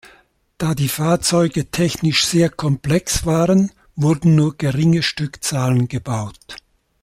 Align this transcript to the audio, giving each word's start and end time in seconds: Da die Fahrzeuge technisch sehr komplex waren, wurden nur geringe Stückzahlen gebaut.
Da 0.57 0.73
die 0.73 0.87
Fahrzeuge 0.89 1.69
technisch 1.69 2.25
sehr 2.25 2.49
komplex 2.49 3.27
waren, 3.27 3.71
wurden 3.95 4.33
nur 4.33 4.57
geringe 4.57 5.03
Stückzahlen 5.03 5.89
gebaut. 5.89 6.39